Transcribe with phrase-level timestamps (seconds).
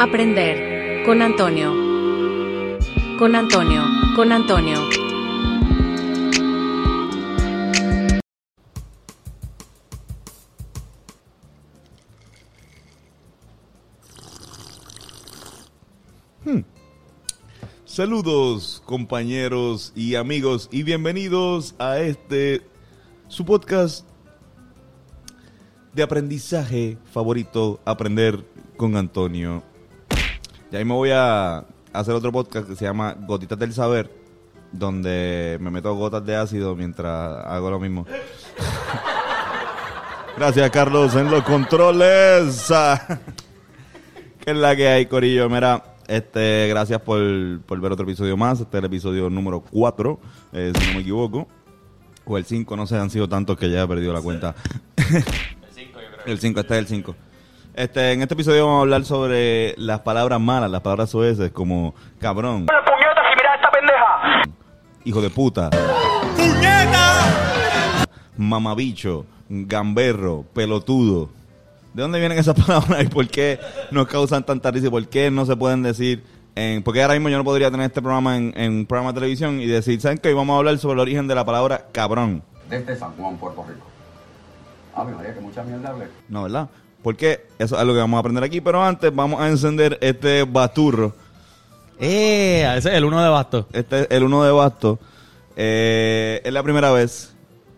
[0.00, 1.74] Aprender con Antonio.
[3.18, 3.82] Con Antonio,
[4.14, 4.78] con Antonio.
[17.84, 22.62] Saludos compañeros y amigos y bienvenidos a este
[23.26, 24.08] su podcast
[25.92, 28.44] de aprendizaje favorito, Aprender
[28.76, 29.67] con Antonio.
[30.70, 34.10] Y ahí me voy a hacer otro podcast que se llama Gotitas del Saber,
[34.70, 38.06] donde me meto gotas de ácido mientras hago lo mismo.
[40.36, 42.68] Gracias Carlos en los controles.
[44.44, 45.48] ¿Qué es la que hay, Corillo?
[45.48, 47.18] Mira, este, gracias por,
[47.62, 48.60] por ver otro episodio más.
[48.60, 50.20] Este es el episodio número 4,
[50.52, 51.48] eh, si no me equivoco.
[52.24, 54.54] O el 5, no sé, han sido tantos que ya he perdido la cuenta.
[56.26, 57.16] El 5, este es el 5.
[57.78, 61.94] Este, en este episodio vamos a hablar sobre las palabras malas, las palabras sueces, como
[62.18, 64.42] cabrón, puñeta si mira esta pendeja!
[65.04, 65.70] hijo de puta,
[68.36, 71.30] mamabicho, gamberro, pelotudo.
[71.94, 73.60] ¿De dónde vienen esas palabras y por qué
[73.92, 76.24] nos causan tanta risa y por qué no se pueden decir
[76.56, 76.82] en...
[76.82, 79.60] Porque ahora mismo yo no podría tener este programa en, en un programa de televisión
[79.60, 80.30] y decir, ¿saben qué?
[80.30, 82.42] Hoy vamos a hablar sobre el origen de la palabra cabrón.
[82.68, 83.86] desde San Juan, Puerto Rico.
[84.96, 86.08] Ah, mi María, que mucha mierda hablé.
[86.28, 86.68] No, ¿verdad?
[87.08, 90.44] Porque eso es algo que vamos a aprender aquí, pero antes vamos a encender este
[90.44, 91.14] baturro.
[91.98, 93.66] Eh, ese es el uno de basto.
[93.72, 94.98] Este es el uno de basto.
[95.56, 97.34] Eh, es la primera vez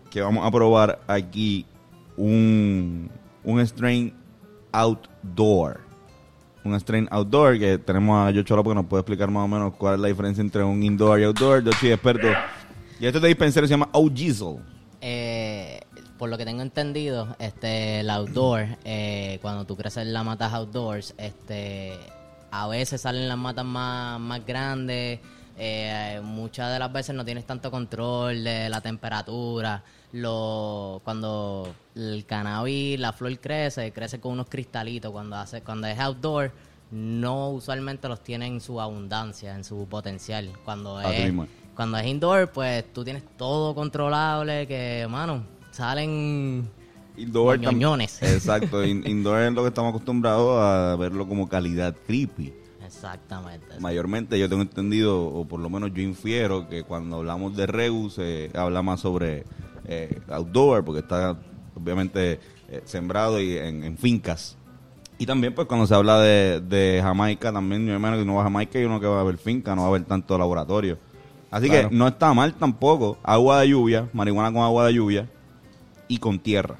[0.09, 1.65] que vamos a probar aquí
[2.17, 3.09] un,
[3.45, 4.13] un strain
[4.73, 5.79] outdoor.
[6.65, 9.75] Un strain outdoor que tenemos a Yocho López que nos puede explicar más o menos
[9.77, 11.63] cuál es la diferencia entre un indoor y outdoor.
[11.63, 12.27] Yo soy experto.
[12.99, 14.57] Y este de dispensario se llama O'Gizzle.
[14.99, 15.79] Eh,
[16.21, 21.15] por lo que tengo entendido, este, el outdoor, eh, cuando tú creces las matas outdoors,
[21.17, 21.97] este,
[22.51, 25.19] a veces salen las matas más, más grandes,
[25.57, 29.83] eh, muchas de las veces no tienes tanto control de la temperatura.
[30.11, 35.11] Lo, cuando el cannabis, la flor crece, crece con unos cristalitos.
[35.11, 36.51] Cuando, hace, cuando es outdoor,
[36.91, 40.51] no usualmente los tiene en su abundancia, en su potencial.
[40.63, 41.49] Cuando mismo es.
[41.75, 46.69] cuando es indoor, pues tú tienes todo controlable, que, mano, salen
[47.17, 48.21] Indoor ñoñones.
[48.21, 48.83] Exacto.
[48.85, 52.53] in- indoor es lo que estamos acostumbrados a verlo como calidad creepy.
[52.85, 53.79] Exactamente.
[53.79, 58.09] Mayormente yo tengo entendido, o por lo menos yo infiero, que cuando hablamos de Regu
[58.09, 59.45] se habla más sobre
[59.85, 61.37] eh, outdoor, porque está
[61.75, 62.39] obviamente
[62.69, 64.57] eh, sembrado y en, en fincas.
[65.17, 68.41] Y también pues cuando se habla de, de Jamaica, también yo imagino que uno va
[68.41, 70.97] a Jamaica y uno que va a ver finca, no va a ver tanto laboratorio.
[71.51, 71.89] Así Claro.
[71.89, 73.17] que no está mal tampoco.
[73.23, 75.29] Agua de lluvia, marihuana con agua de lluvia
[76.11, 76.75] y con tierra.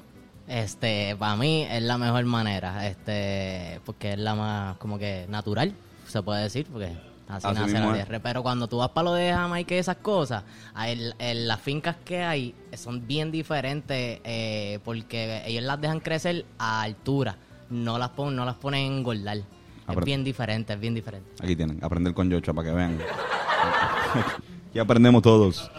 [0.46, 5.72] Este, para mí es la mejor manera, este, porque es la más como que natural,
[6.06, 6.92] se puede decir, porque
[7.28, 8.20] así, Así nace la tierra.
[8.22, 10.42] Pero cuando tú vas para lo de Jamaica y esas cosas,
[10.74, 16.44] hay- en las fincas que hay son bien diferentes eh, porque ellos las dejan crecer
[16.58, 17.36] a altura,
[17.70, 19.38] no las ponen, no las ponen a engordar.
[19.38, 21.30] Ah, Es pero- bien diferente, es bien diferente.
[21.42, 22.98] Aquí tienen, aprender con Yocha para que vean.
[24.74, 25.70] y aprendemos todos.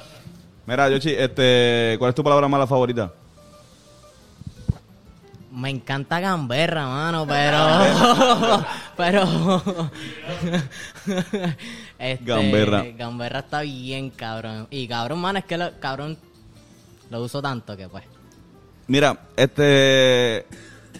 [0.65, 3.13] Mira, Yoshi, este, ¿cuál es tu palabra mala favorita?
[5.55, 8.65] Me encanta gamberra, mano, pero.
[8.97, 9.63] pero.
[11.99, 12.83] este, Gamberra.
[12.97, 14.67] Gamberra está bien, cabrón.
[14.71, 16.17] Y cabrón, mano, es que lo, cabrón
[17.09, 18.03] lo uso tanto que pues.
[18.87, 20.45] Mira, este,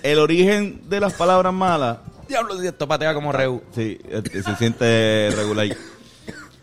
[0.04, 1.98] el origen de las palabras malas,
[2.28, 3.62] Diablo, si esto patea como Reu.
[3.74, 5.68] sí, este, se siente regular.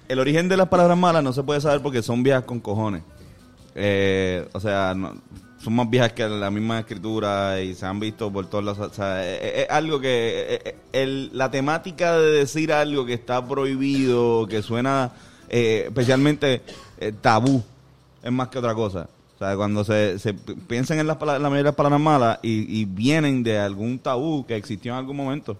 [0.08, 3.02] El origen de las palabras malas no se puede saber porque son viejas con cojones.
[3.74, 5.14] Eh, o sea, no-
[5.62, 8.90] son más viejas que la misma escritura y se han visto por todos lados.
[8.90, 10.08] O sea, es, es- es algo que...
[10.54, 15.12] eh, eh, el- la temática de decir algo que está prohibido, que suena
[15.48, 16.62] eh, especialmente
[16.98, 17.62] eh, tabú,
[18.22, 19.08] es más que otra cosa.
[19.36, 22.84] O sea, cuando se, se pi- piensan en las la mayoría las palabras malas y
[22.84, 25.56] vienen de algún tabú que existió en algún momento,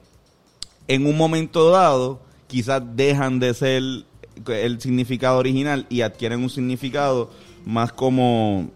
[0.89, 3.83] en un momento dado quizás dejan de ser
[4.47, 7.31] el significado original y adquieren un significado
[7.65, 8.71] más como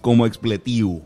[0.00, 1.02] como expletivo.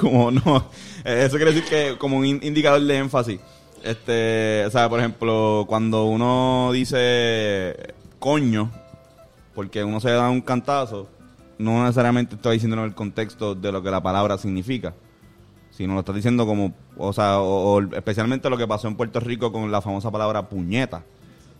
[0.00, 0.70] como no,
[1.04, 3.40] eso quiere decir que como un in- indicador de énfasis.
[3.82, 8.70] Este, o sea, por ejemplo, cuando uno dice coño,
[9.54, 11.08] porque uno se da un cantazo,
[11.58, 14.94] no necesariamente está diciendo en el contexto de lo que la palabra significa
[15.70, 19.52] sino lo estás diciendo como, o sea, o especialmente lo que pasó en Puerto Rico
[19.52, 21.04] con la famosa palabra puñeta.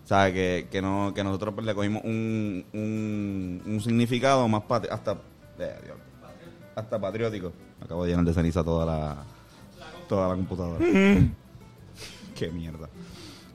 [0.08, 4.62] O sea, que, que, no, que nosotros pues, le cogimos un, un, un significado más
[4.62, 5.12] patri- hasta,
[5.58, 5.98] eh, Dios,
[6.74, 7.52] hasta patriótico.
[7.78, 9.16] Acabo de llenar de ceniza toda la...
[10.00, 10.82] esto a la computadora.
[12.34, 12.88] Qué mierda.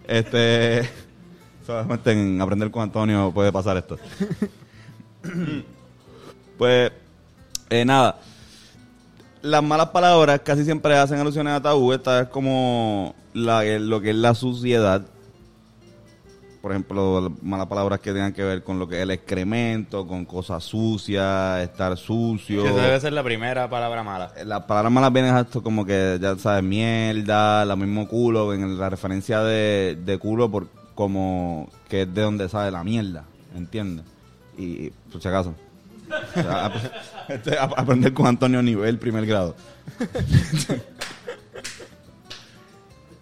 [0.07, 0.87] Este.
[1.65, 3.97] Solamente en aprender con Antonio puede pasar esto.
[6.59, 6.91] pues,
[7.71, 8.19] eh, nada.
[9.41, 11.93] Las malas palabras casi siempre hacen alusiones a tabú.
[11.93, 15.03] Esta es como la, lo que es la suciedad.
[16.63, 20.23] Por ejemplo, malas palabras que tengan que ver con lo que es el excremento, con
[20.23, 22.65] cosas sucias, estar sucio.
[22.65, 24.31] Esa debe ser la primera palabra mala.
[24.45, 28.89] Las palabras malas vienen esto como que, ya sabes, mierda, lo mismo culo, en la
[28.89, 34.05] referencia de, de culo por como que es de donde sale la mierda, ¿entiendes?
[34.57, 35.53] Y, por si acaso.
[36.09, 36.75] O sea, ap-
[37.27, 39.53] este, ap- aprender con Antonio nivel primer grado.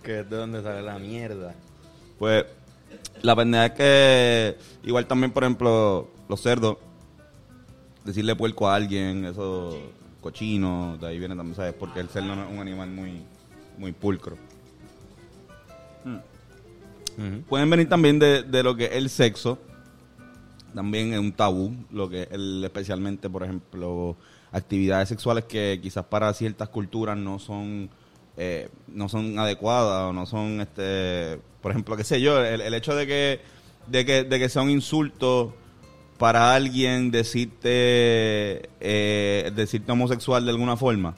[0.03, 1.53] Que es de donde sale la mierda.
[2.19, 2.45] Pues
[3.21, 6.77] la pendeja es que igual también, por ejemplo, los cerdos,
[8.03, 9.77] decirle puerco a alguien, eso
[10.21, 11.73] cochino, de ahí viene también, ¿sabes?
[11.73, 13.21] Porque el cerdo no es un animal muy,
[13.77, 14.37] muy pulcro.
[16.05, 17.41] Ujú.
[17.49, 19.59] Pueden venir también de, de lo que es el sexo,
[20.73, 24.15] también es un tabú, lo que es el, especialmente, por ejemplo,
[24.51, 27.89] actividades sexuales que quizás para ciertas culturas no son
[28.37, 32.95] eh, no son adecuadas o no son, este por ejemplo, qué sé yo, el, hecho
[32.95, 33.41] de que,
[33.87, 35.53] de que de que sea un insulto
[36.17, 41.15] para alguien decirte eh, decirte homosexual de alguna forma.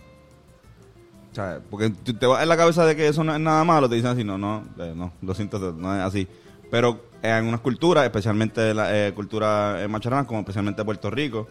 [1.32, 3.90] O sea, porque te vas en la cabeza de que eso no es nada malo,
[3.90, 6.28] te dicen así, no, no, eh, no, lo siento, no es así.
[6.70, 11.48] Pero en unas culturas, especialmente la eh, cultura macharrana, como especialmente Puerto Rico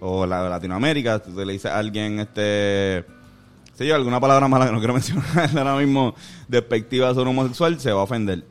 [0.00, 3.04] o la Latinoamérica, tú le dices a alguien, este,
[3.76, 6.14] sé yo, alguna palabra mala que no quiero mencionar ahora mismo,
[6.48, 8.44] despectiva sobre homosexual, se va a ofender.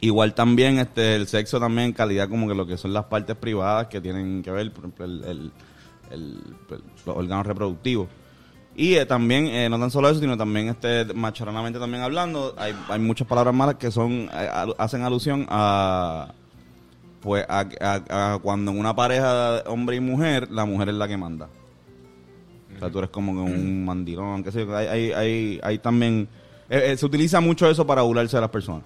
[0.00, 3.86] Igual también este el sexo también calidad como que lo que son las partes privadas
[3.86, 5.52] que tienen que ver, por ejemplo, el, el-
[6.10, 8.08] el- el- los órganos reproductivos.
[8.78, 12.74] Y eh, también, eh, no tan solo eso, sino también este macharanamente también hablando, hay,
[13.00, 16.32] muchas palabras malas que son eh, hacen alusión a
[17.22, 21.08] pues a, a- a cuando en una pareja hombre y mujer, la mujer es la
[21.08, 21.48] que manda.
[22.76, 24.76] O sea, tú eres como un mandilón, qué sé yo.
[24.76, 26.28] Hay, hay, hay, hay también...
[26.68, 28.82] eh, eh, se utiliza mucho eso para burlarse de las personas.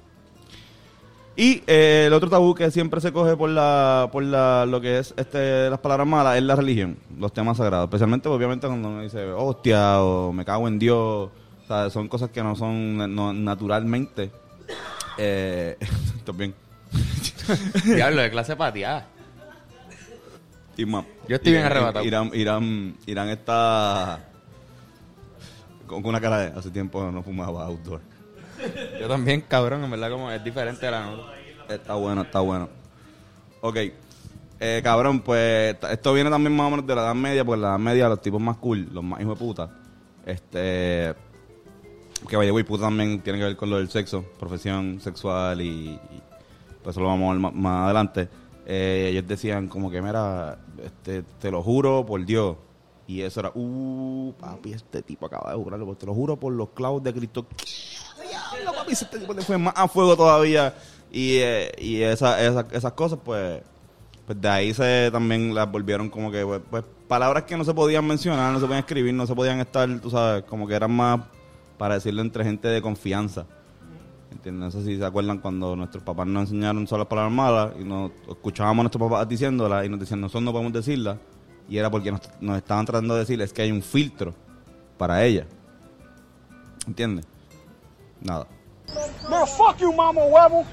[1.36, 4.98] Y eh, el otro tabú que siempre se coge por la por la, lo que
[4.98, 7.86] es este las palabras malas es la religión, los temas sagrados.
[7.86, 11.30] Especialmente, obviamente, cuando uno dice hostia o me cago en Dios.
[11.62, 14.30] O sea, son cosas que no son no- naturalmente.
[15.16, 15.76] Eh,
[16.34, 16.52] bien.
[17.84, 19.06] Diablo, de clase pateada.
[20.86, 21.04] Más.
[21.28, 22.04] Yo estoy bien arrebatado.
[22.04, 24.30] Irán, Irán, Irán está
[25.86, 28.00] con una cara de hace tiempo no fumaba outdoor.
[29.00, 31.32] Yo también, cabrón, en verdad, como es diferente a la nota.
[31.68, 32.68] Está bueno, está bueno.
[33.60, 33.76] Ok.
[34.62, 37.68] Eh, cabrón, pues esto viene también más o menos de la Edad Media, porque la
[37.68, 39.70] Edad Media los tipos más cool, los más hijos de puta,
[40.26, 41.14] este...
[42.28, 45.92] Que vaya, güey, puta también tiene que ver con lo del sexo, profesión sexual y...
[45.92, 46.22] y
[46.82, 48.28] pues eso lo vamos a ver más, más adelante.
[48.66, 52.56] Eh, ellos decían como que, mira, este, te lo juro por Dios.
[53.06, 56.68] Y eso era, uh, papi, este tipo acaba de jurarlo, te lo juro por los
[56.70, 57.44] clavos de Cristo.
[58.28, 60.74] Diablo, papi, ese tipo le fue más a fuego todavía.
[61.10, 63.62] Y, eh, y esa- esa- esas cosas, pues,
[64.26, 67.74] pues de ahí se también las volvieron como que, pues, pues, palabras que no se
[67.74, 70.92] podían mencionar, no se podían escribir, no se podían estar, tú sabes, como que eran
[70.92, 71.20] más
[71.78, 73.46] para decirlo entre gente de confianza.
[74.30, 74.74] ¿Entiendes?
[74.74, 77.84] No sé si se acuerdan cuando nuestros papás nos enseñaron solo las palabras malas y
[77.84, 81.18] nos escuchábamos a nuestros papás diciéndolas y nos decían, nosotros no podemos decirlas.
[81.68, 84.34] Y era porque nos, nos estaban tratando de decir, es que hay un filtro
[84.98, 85.46] para ella.
[86.86, 87.26] ¿Entiendes?
[88.20, 88.46] Nada.
[89.30, 90.64] Man, fuck you, mama huevo.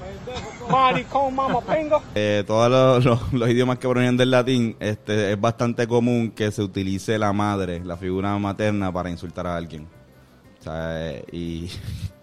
[0.70, 2.00] Maricón, mama pinga.
[2.16, 6.50] Eh, todos los, los- los idiomas que provienen del latín, este, es bastante común que
[6.50, 9.86] se utilice la madre, la figura materna, para insultar a alguien.
[10.60, 11.70] O sea, eh, y,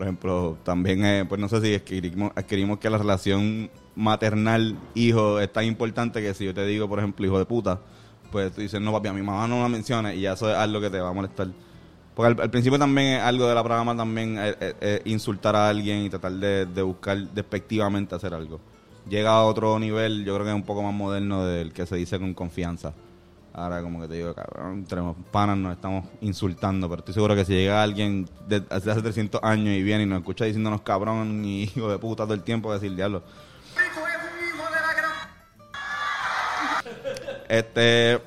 [0.00, 5.52] por ejemplo, también, eh, pues no sé si adquirimos, adquirimos que la relación maternal-hijo es
[5.52, 7.78] tan importante que si yo te digo, por ejemplo, hijo de puta,
[8.32, 10.56] pues tú dices, no, papi, a mi mamá no la menciones y ya eso es
[10.56, 11.48] algo que te va a molestar.
[12.14, 15.68] Porque al, principio también es algo de la programa también eh, eh, eh, insultar a
[15.68, 18.58] alguien y tratar de, de buscar despectivamente hacer algo.
[19.06, 21.96] Llega a otro nivel, yo creo que es un poco más moderno del que se
[21.96, 22.94] dice con confianza.
[23.60, 27.44] Ahora como que te digo, cabrón, entre panas nos estamos insultando, pero estoy seguro que
[27.44, 31.62] si llega alguien de, hace 300 años y viene y nos escucha diciéndonos cabrón y
[31.76, 33.22] hijo de puta todo el tiempo, decir diablo.
[37.48, 38.18] Este,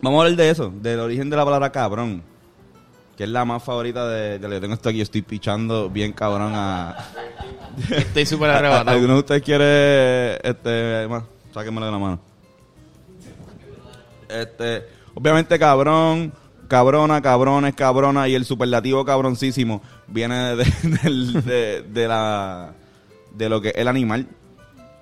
[0.00, 2.22] vamos a hablar de eso, del origen de la palabra cabrón,
[3.16, 6.12] que es la más favorita de, de yo tengo esto aquí, yo estoy pichando bien
[6.12, 6.96] cabrón a...
[7.90, 8.90] Estoy súper ¿A- a- arrebatado.
[8.96, 12.33] ¿Alguno de ustedes quiere, este, más, sáquenmelo de la mano?
[14.34, 16.32] Este, obviamente cabrón,
[16.68, 22.72] cabrona, cabrones, cabrona y el superlativo cabroncísimo viene de, la
[23.34, 24.26] de lo que es el animal.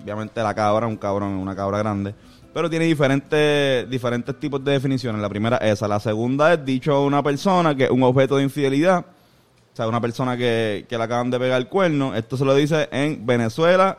[0.02, 2.14] Obviamente la cabra, un cabrón, una cabra grande.
[2.52, 5.22] Pero tiene diferentes, diferentes tipos de definiciones.
[5.22, 5.88] La primera es esa.
[5.88, 8.98] La segunda es dicho a una persona que es un objeto de infidelidad.
[9.00, 12.14] O sea, una persona que, que le acaban de pegar el cuerno.
[12.14, 13.96] Esto se lo dice en Venezuela,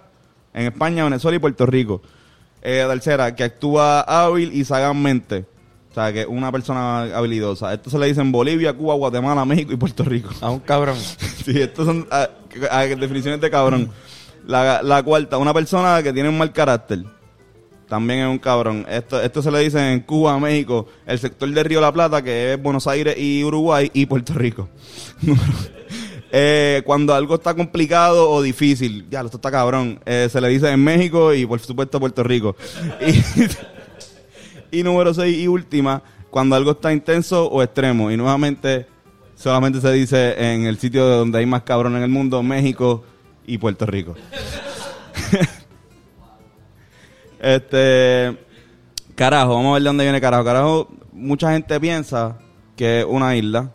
[0.53, 2.03] en España, Venezuela y Puerto Rico.
[2.65, 5.45] Eh, tercera, que actúa hábil y sagazmente.
[5.91, 7.73] O sea, que es una persona habilidosa.
[7.73, 10.29] Esto se le dice en Bolivia, Cuba, Guatemala, México y Puerto Rico.
[10.41, 10.97] A un cabrón.
[11.43, 12.29] Sí, estos son ah,
[12.71, 13.91] ah, definiciones de cabrón.
[14.47, 17.03] La, la cuarta, una persona que tiene un mal carácter.
[17.89, 18.85] También es un cabrón.
[18.89, 22.53] Esto, esto se le dice en Cuba, México, el sector de Río La Plata, que
[22.53, 24.69] es Buenos Aires y Uruguay y Puerto Rico.
[26.35, 30.67] Eh, cuando algo está complicado o difícil, ya, esto está cabrón, eh, se le dice
[30.71, 32.55] en México y por supuesto Puerto Rico.
[34.71, 38.09] Y, y número seis y última, cuando algo está intenso o extremo.
[38.09, 38.87] Y nuevamente
[39.35, 43.03] solamente se dice en el sitio donde hay más cabrón en el mundo, México
[43.45, 44.15] y Puerto Rico.
[47.39, 48.35] este,
[49.13, 50.43] carajo, vamos a ver de dónde viene carajo.
[50.43, 52.39] Carajo, mucha gente piensa
[52.75, 53.71] que es una isla.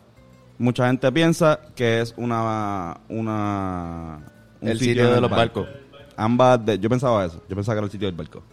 [0.59, 4.19] Mucha gente piensa que es una, una
[4.61, 5.61] un El sitio de los barco.
[5.61, 5.79] barcos.
[6.17, 7.41] Ambas, de- yo pensaba eso.
[7.49, 8.43] Yo pensaba que era el sitio del barco.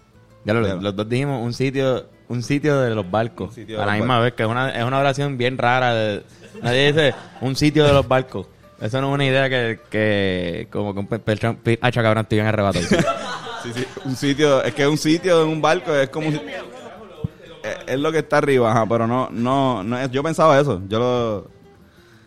[0.44, 0.80] Ya lo, Claro.
[0.80, 3.56] los dos dijimos un sitio, un sitio de los barcos.
[3.56, 5.92] De a la misma vez, que es una, es una oración bien rara.
[5.94, 6.22] de-
[6.62, 8.46] nadie dice un sitio de los barcos.
[8.80, 12.22] Eso no es una idea que, que como que un pe- pechón, pi- hacha cabrón,
[12.22, 12.84] estoy bien arrebatado.
[13.64, 16.40] Sí, sí, un sitio, es que un sitio en un barco es como un si-
[17.64, 20.80] es, es lo que está arriba, ajá, pero no, no, no es- yo pensaba eso,
[20.88, 21.55] yo lo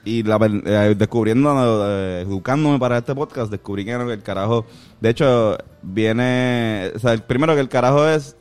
[0.06, 4.66] y la, eh, descubriendo, eh, educándome para este podcast, descubrí que el carajo,
[5.00, 8.36] de hecho, viene, o sea, el primero que el carajo es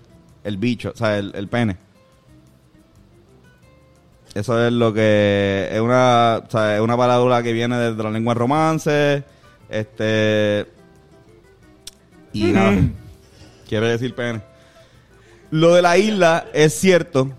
[0.44, 1.76] el bicho, o sea, el, el pene.
[4.34, 8.10] Eso es lo que es una, o sea, es una palabra que viene desde la
[8.10, 9.24] lengua romance,
[9.68, 10.66] este
[12.32, 12.76] y nada,
[13.68, 14.42] quiere decir pene.
[15.50, 17.32] Lo de la isla es cierto.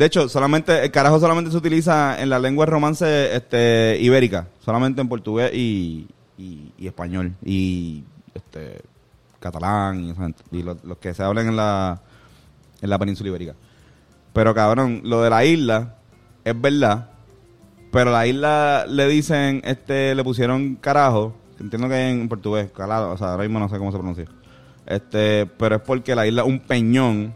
[0.00, 5.02] De hecho, solamente el carajo solamente se utiliza en la lengua romance este, ibérica, solamente
[5.02, 6.08] en portugués y,
[6.78, 8.02] español y
[8.32, 8.80] este
[9.40, 10.14] catalán
[10.50, 12.00] y, los que se hablan en la
[12.80, 13.54] en la península ibérica.
[14.32, 15.96] Pero cabrón, lo de la isla
[16.46, 17.10] es verdad,
[17.92, 23.18] pero la isla le dicen este le pusieron carajo, entiendo que en portugués, calado, o
[23.18, 24.24] sea, ahora mismo no sé cómo se pronuncia.
[24.86, 27.34] Este, pero es porque la isla es un peñón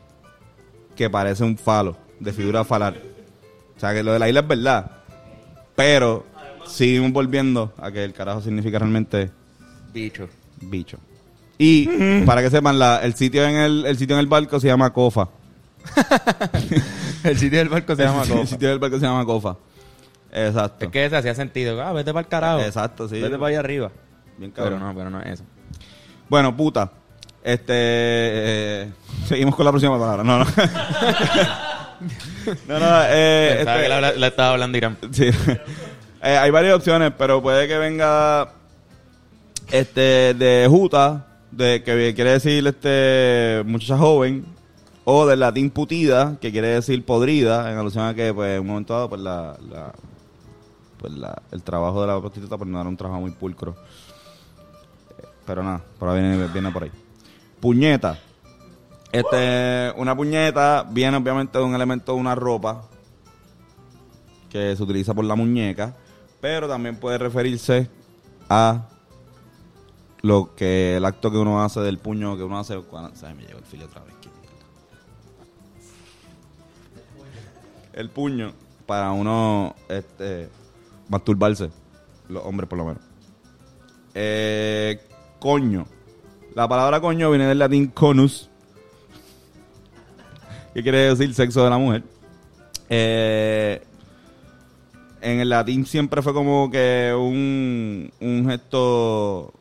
[0.96, 2.94] que parece un falo, de figura falar.
[3.76, 4.90] O sea, que lo de la isla es verdad.
[5.76, 6.24] Pero
[6.66, 9.30] seguimos volviendo a que el carajo significa realmente
[9.92, 10.28] Bicho.
[10.60, 10.98] bicho.
[11.58, 11.86] Y
[12.26, 14.92] para que sepan, la, el sitio en el, el sitio en el barco se llama
[14.92, 15.28] Cofa.
[17.24, 18.46] El sitio del barco se llama El Cofa.
[18.46, 19.56] sitio del barco se llama Cofa.
[20.32, 20.84] Exacto.
[20.86, 21.80] Es que ese hacía sentido.
[21.82, 22.60] Ah, vete para el carajo.
[22.60, 23.20] Exacto, sí.
[23.20, 23.90] Vete para allá arriba.
[24.38, 24.80] Bien Pero cabrón.
[24.80, 25.44] no, pero no es eso.
[26.28, 26.90] Bueno, puta.
[27.42, 27.72] Este.
[27.76, 28.92] eh,
[29.26, 30.24] seguimos con la próxima palabra.
[30.24, 30.46] No, no.
[32.68, 33.02] no, no.
[33.08, 34.96] Eh, este- que le estaba hablando Irán.
[35.12, 35.28] Sí.
[36.22, 38.52] Eh, hay varias opciones, pero puede que venga
[39.70, 44.44] este de juta, de que quiere decir este muchacha joven,
[45.04, 48.66] o del latín putida, que quiere decir podrida, en alusión a que pues en un
[48.68, 49.92] momento dado pues la, la-
[50.98, 53.76] pues la- el trabajo de la prostituta pues no era un trabajo muy pulcro.
[55.46, 56.90] Pero nada, por ahí viene, viene por ahí.
[57.60, 58.18] Puñeta.
[59.14, 62.82] Este, una puñeta viene obviamente de un elemento de una ropa
[64.50, 65.94] que se utiliza por la muñeca,
[66.40, 67.88] pero también puede referirse
[68.48, 68.88] a
[70.22, 73.44] lo que el acto que uno hace del puño que uno hace cuando Ay, me
[73.44, 74.14] llegó el filo otra vez.
[74.20, 74.28] qué.
[77.92, 78.52] El puño
[78.84, 80.48] para uno este
[81.08, 81.70] masturbarse,
[82.28, 83.02] los hombres por lo menos.
[84.12, 85.00] Eh,
[85.38, 85.86] coño.
[86.56, 88.50] La palabra coño viene del latín conus,
[90.74, 92.02] que quiere decir sexo de la mujer.
[92.88, 93.82] Eh,
[95.20, 99.54] en el latín siempre fue como que un, un gesto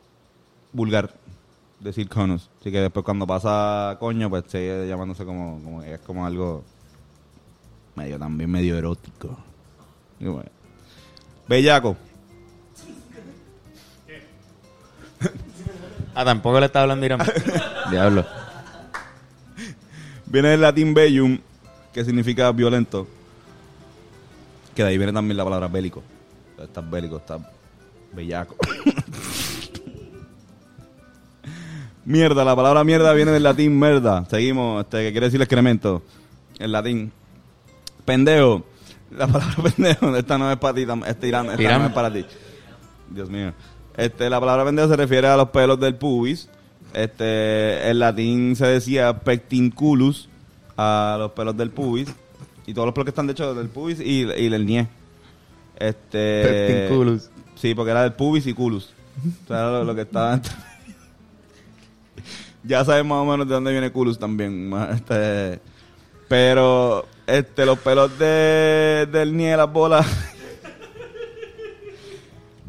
[0.72, 1.14] vulgar
[1.80, 2.50] decir conus.
[2.60, 6.64] Así que después cuando pasa coño, pues sigue llamándose como, como es como algo
[7.94, 9.38] medio también medio erótico.
[10.18, 10.50] Y bueno.
[11.48, 11.96] Bellaco.
[16.14, 17.20] Ah, tampoco le estaba hablando Irán.
[17.90, 18.24] Diablo.
[20.34, 21.38] Viene del latín bellum,
[21.92, 23.06] que significa violento.
[24.74, 26.02] Que de ahí viene también la palabra bélico.
[26.60, 27.40] Estás bélico, estás
[28.12, 28.56] bellaco.
[32.04, 34.24] mierda, la palabra mierda viene del latín merda.
[34.28, 36.02] Seguimos, este, que quiere decir excremento.
[36.58, 37.12] En latín.
[38.04, 38.64] Pendejo.
[39.12, 42.26] La palabra pendejo, esta no es para ti, esta, esta no es para ti.
[43.08, 43.52] Dios mío.
[43.96, 46.48] Este, la palabra pendejo se refiere a los pelos del pubis.
[46.94, 50.28] Este, en latín se decía pectinculus
[50.76, 52.08] a los pelos del pubis.
[52.66, 54.88] Y todos los pelos que están de hecho del pubis y, y del nie.
[55.76, 57.30] Este, Pectinculus.
[57.56, 58.92] Sí, porque era del pubis y culus.
[59.44, 60.40] O sea, era lo, lo que estaba
[62.64, 64.72] ya sabes más o menos de dónde viene culus también.
[64.92, 65.60] Este,
[66.28, 70.06] pero este, los pelos de, del nie, las bolas.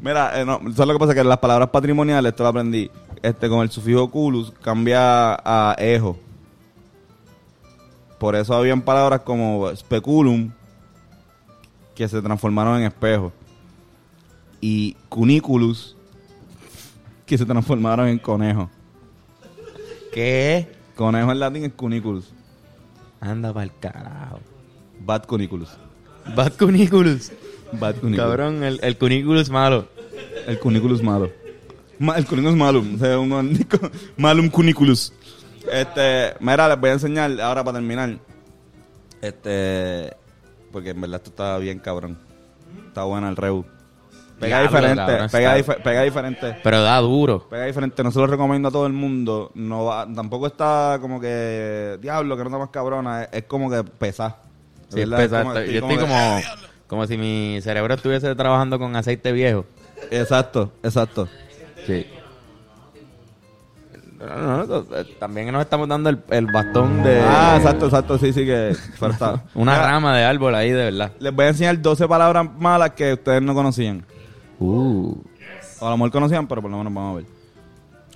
[0.02, 1.16] Mira, eh, no, ¿sabes lo que pasa?
[1.16, 2.92] Que las palabras patrimoniales, esto lo aprendí,
[3.22, 6.18] este, con el sufijo culus cambia a ejo.
[8.20, 10.52] Por eso habían palabras como speculum
[11.94, 13.32] que se transformaron en espejo.
[14.62, 15.96] Y cuniculus
[17.26, 18.70] que se transformaron en conejo.
[20.14, 20.68] ¿Qué?
[20.96, 22.32] Conejo en latín es cuniculus.
[23.20, 24.40] Anda pa'l carajo.
[25.00, 25.70] Bad cuniculus.
[26.34, 27.32] Bad Cuniculus.
[27.74, 28.18] Bad cuniculus.
[28.18, 29.88] Cabrón, el, el Cuniculus malo.
[30.48, 31.30] El cuniculus malo.
[32.00, 32.96] El cuniculus malum.
[32.96, 33.66] O sea, un,
[34.18, 35.14] malum cuniculus.
[35.72, 38.18] Este, mira, les voy a enseñar ahora para terminar.
[39.22, 40.14] Este,
[40.72, 42.18] porque en verdad esto está bien cabrón.
[42.88, 43.66] Está buena el reu.
[44.40, 45.30] Pega Diablo, diferente,
[45.82, 46.58] pega, diferente.
[46.62, 47.48] Pero da duro.
[47.50, 49.50] Pega diferente, no se lo recomiendo a todo el mundo.
[49.56, 53.24] No va- tampoco está como que diablo, que no está más cabrona.
[53.24, 54.36] Es, es como que pesa.
[54.90, 55.08] Sí, es.
[55.10, 56.40] Es como- Yo estoy que- como,
[56.88, 59.66] como si mi cerebro estuviese trabajando con aceite viejo.
[60.12, 61.30] Exacto, exacto.
[61.86, 62.06] Sí.
[64.18, 68.18] No, no, no, eh, también nos estamos dando el, el bastón de Ah, exacto, exacto,
[68.18, 68.74] sí, sí que
[69.56, 71.12] una rama de árbol ahí, de verdad.
[71.20, 74.06] Les voy a enseñar 12 palabras malas que ustedes no conocían.
[74.58, 75.16] Uh.
[75.80, 77.26] O a lo mejor conocían, pero por lo menos vamos a ver.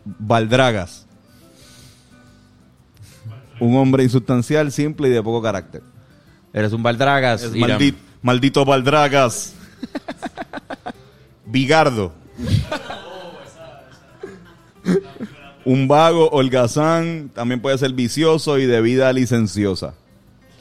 [0.06, 1.06] Baldragas.
[3.60, 5.84] Un hombre insustancial, simple y de poco carácter.
[6.54, 7.44] Eres un baldragas.
[7.44, 7.78] Es Irán.
[7.78, 9.54] maldi- maldito Baldragas.
[11.46, 12.14] Bigardo.
[15.66, 19.94] Un vago, holgazán, también puede ser vicioso y de vida licenciosa.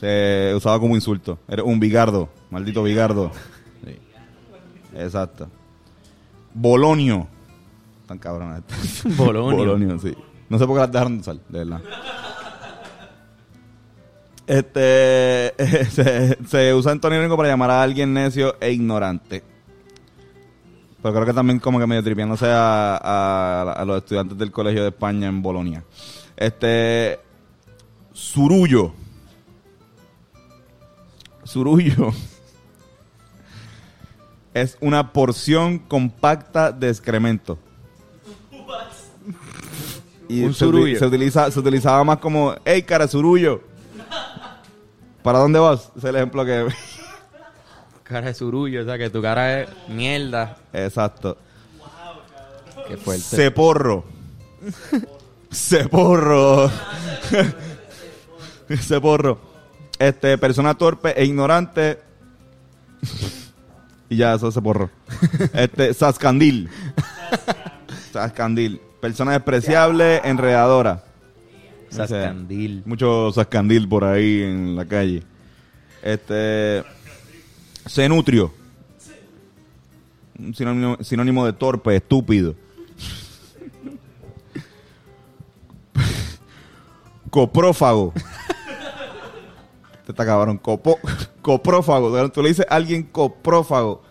[0.00, 1.38] Se usaba como insulto.
[1.48, 3.30] Eres un bigardo, maldito bigardo.
[3.84, 3.96] Sí.
[4.96, 5.48] Exacto.
[6.52, 7.26] Bolonio.
[8.06, 9.16] Tan cabronas estas.
[9.16, 9.58] Bolonio.
[9.58, 10.14] Bolonio, sí.
[10.48, 11.80] No sé por qué las dejaron de usar, de verdad.
[14.46, 15.54] Este
[15.90, 19.42] se, se usa en Tony para llamar a alguien necio e ignorante.
[21.08, 24.82] Pero creo que también como que medio tripiándose a, a- a los estudiantes del colegio
[24.82, 25.82] de España en Bolonia.
[26.36, 27.18] Este
[28.12, 28.92] surullo.
[31.44, 32.12] Surullo.
[34.52, 37.58] Es una porción compacta de excremento.
[40.28, 40.98] Y Un se, surullo.
[40.98, 43.62] se utiliza, se utilizaba más como, hey, cara, surullo.
[45.22, 45.90] ¿Para dónde vas?
[45.96, 46.66] Es el ejemplo que...
[48.08, 50.56] Cara de surullo, o sea que tu cara es mierda.
[50.72, 51.36] Exacto.
[52.86, 53.36] Qué fuerte.
[53.36, 54.04] Ceporro.
[55.52, 56.70] Ceporro.
[58.80, 59.38] Ceporro.
[59.98, 61.98] Este, persona torpe e ignorante.
[64.08, 64.90] y ya, eso es ceporro.
[65.52, 66.70] Este, sascandil.
[68.12, 68.80] Sascandil.
[69.00, 71.04] Persona despreciable, enredadora.
[71.90, 72.82] Sascandil.
[72.86, 75.22] Mucho sascandil por ahí en la calle.
[76.02, 76.84] Este.
[77.88, 78.52] Cenutrio.
[80.38, 82.54] Un sinónimo, sinónimo de torpe, estúpido.
[87.30, 88.12] Coprófago.
[89.98, 90.58] Este está cabrón.
[90.60, 90.98] Copo-
[91.42, 92.30] coprófago.
[92.30, 94.02] Tú le dices a alguien coprófago.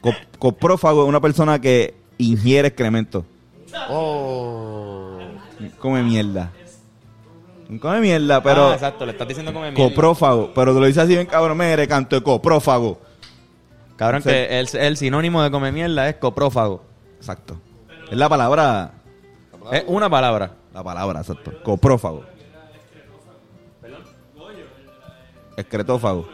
[0.00, 3.24] Co- coprófago es una persona que ingiere excremento.
[3.88, 5.18] Oh.
[5.78, 6.52] Come mierda.
[7.80, 8.68] Come mierda, pero.
[8.70, 9.82] Ah, exacto, le estás diciendo como mierda.
[9.82, 10.52] Coprófago.
[10.54, 11.56] Pero te lo dices así bien cabrón.
[11.56, 13.00] Mire, canto de coprófago.
[13.96, 14.28] Cabrón, Sí.
[14.28, 16.84] que el, el sinónimo de come mierda es coprófago.
[17.16, 17.58] Exacto.
[18.10, 18.92] Es la palabra.
[19.72, 20.52] Es una palabra.
[20.74, 21.52] La palabra, exacto.
[21.62, 22.24] Coprófago.
[25.56, 26.28] Excretófago.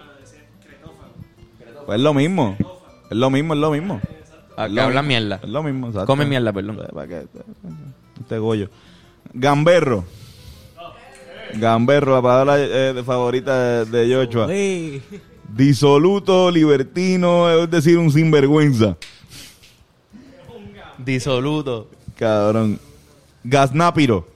[1.87, 2.57] Pues es lo mismo.
[3.11, 4.01] Es lo mismo, es lo mismo.
[4.57, 5.03] Ah, Es que mismo.
[5.03, 5.40] mierda.
[5.42, 6.07] Es lo mismo, exacto.
[6.07, 6.81] Come mierda, perdón.
[6.92, 7.27] ¿Para qué?
[8.20, 8.68] Este Goyo.
[9.33, 10.05] Gamberro.
[11.55, 14.46] Gamberro, la palabra eh, favorita de, de Joshua.
[15.55, 18.97] Disoluto, libertino, es decir, un sinvergüenza.
[20.97, 21.91] Disoluto.
[22.17, 22.81] Cabrón.
[23.45, 24.27] Gaznápiro.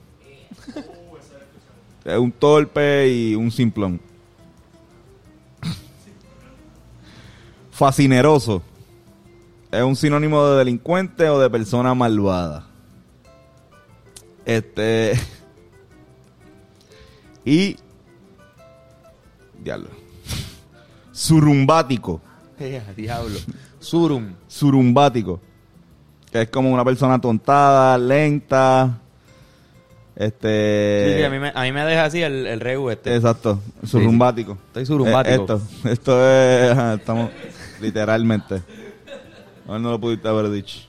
[2.04, 3.98] Es un torpe y un simplón.
[7.70, 8.62] Fascineroso.
[9.72, 12.66] Es un sinónimo de delincuente o de persona malvada.
[14.44, 15.14] Este.
[17.44, 17.76] Y.
[19.62, 19.88] Diablo.
[21.16, 22.20] Surumbático.
[22.96, 23.38] Diablo.
[23.80, 24.34] Surum.
[24.46, 25.40] Surumbático.
[26.30, 28.98] Que es como una persona tontada, lenta.
[30.14, 31.08] Este.
[31.08, 33.14] Sí, sí, a mí me, a mí me deja así el, el regu este.
[33.14, 34.58] Exacto, surumbático.
[34.68, 35.34] Estoy surumbático.
[35.34, 36.70] Eh, esto, esto es.
[36.72, 37.30] ajá, estamos
[37.80, 38.62] literalmente.
[39.66, 40.80] A ver, no lo pudiste haber dicho.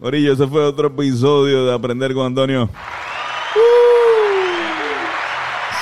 [0.00, 2.68] Orillo, ese fue otro episodio de Aprender con Antonio.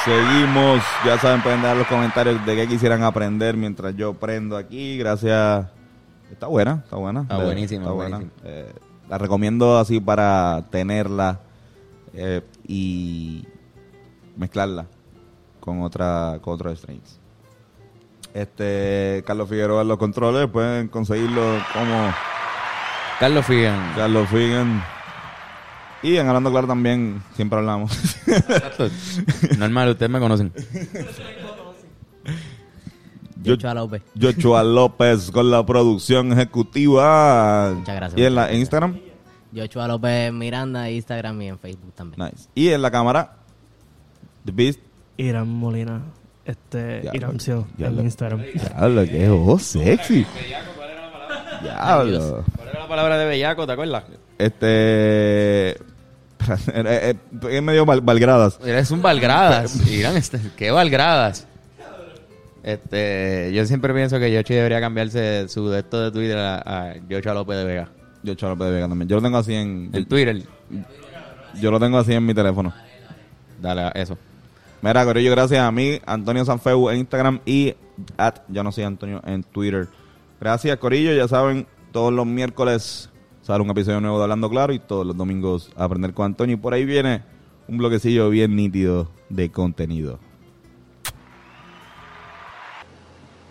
[0.07, 4.97] Seguimos, ya saben, pueden dejar los comentarios de qué quisieran aprender mientras yo prendo aquí.
[4.99, 5.67] Gracias.
[6.31, 7.23] Está buena, está buena.
[7.23, 8.23] Está buenísima, está buena.
[8.45, 8.73] Eh,
[9.09, 11.41] la recomiendo así para tenerla
[12.15, 13.49] eh, y
[14.37, 14.87] mezclarla
[15.59, 17.19] con otra con otros strings.
[18.33, 21.43] Este Carlos Figueroa en los controles pueden conseguirlo
[21.73, 22.15] como
[23.19, 23.93] Carlos Figan.
[23.97, 24.85] Carlos Figan
[26.01, 28.16] y en hablando claro también siempre hablamos.
[28.27, 28.89] Exacto.
[29.59, 30.53] Normal, ustedes me conocen.
[33.43, 34.03] Yo- Yochoa López.
[34.21, 37.73] Joshua López con la producción ejecutiva.
[37.75, 38.99] Muchas gracias, Y en la en Instagram,
[39.53, 42.25] Yochoa López Miranda, Instagram y en Facebook también.
[42.31, 42.49] nice.
[42.55, 43.37] Y en la cámara
[44.45, 44.81] The Beast.
[45.19, 46.03] Irán Molina,
[46.45, 48.43] este, Ya, ya en lo- Instagram.
[48.43, 50.27] Diablo, qué voz sexy.
[51.63, 52.45] Diablo.
[52.57, 54.05] ¿Cuál era la palabra de bellaco, te acuerdas?
[54.39, 55.77] Este.
[56.75, 58.59] eh, eh, Es medio val- valgradas.
[58.65, 59.87] Eres un Valgradas.
[59.91, 61.47] Irán, este, ¿qué Valgradas?
[62.63, 66.57] Este, yo siempre pienso que Yoshi debería cambiarse su de esto de Twitter a,
[66.89, 67.89] a Yocho López de Vega.
[68.25, 69.09] Yo Cholo López de Vega también.
[69.09, 69.91] Yo lo tengo así en.
[69.93, 70.43] En Twitter.
[71.61, 72.75] Yo lo tengo así en mi teléfono.
[73.63, 74.19] Dale eso.
[74.83, 77.75] Mira, Corillo, gracias a mí, Antonio Sanfeu en Instagram y
[78.19, 79.87] at yo no soy Antonio en Twitter.
[80.41, 81.15] Gracias, Corillo.
[81.15, 83.09] Ya saben, todos los miércoles
[83.47, 86.55] sale un episodio nuevo de Hablando Claro y todos los domingos aprender con Antonio.
[86.55, 87.23] Y por ahí viene
[87.69, 90.19] un bloquecillo bien nítido de contenido.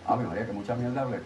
[0.06, 1.20] A mí, María, que mucha mierda hablé.